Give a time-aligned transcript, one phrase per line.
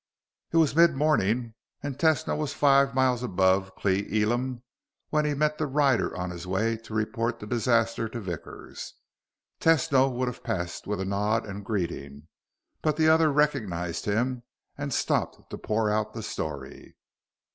[0.51, 1.53] It was midmorning
[1.83, 4.63] and Tesno was five miles above Cle Elum
[5.09, 8.95] when he met the rider on his way to report the disaster to Vickers.
[9.59, 12.29] Tesno would have passed with a nod and greeting,
[12.81, 14.41] but the other recognized him
[14.75, 16.95] and stopped to pour out the story.